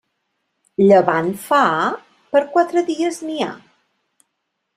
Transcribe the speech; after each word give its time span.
Llevant 0.85 1.29
fa?, 1.43 1.59
per 2.33 2.41
a 2.41 2.49
quatre 2.57 2.85
dies 2.89 3.21
n'hi 3.29 3.39
ha. 3.49 3.53